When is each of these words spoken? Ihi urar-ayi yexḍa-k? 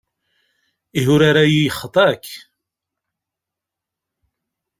Ihi 0.99 1.09
urar-ayi 1.13 1.61
yexḍa-k? 1.65 2.25